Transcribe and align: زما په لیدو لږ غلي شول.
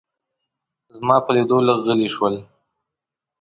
زما 0.95 1.15
په 1.25 1.31
لیدو 1.35 1.57
لږ 1.67 1.79
غلي 1.87 2.07
شول. 2.15 2.35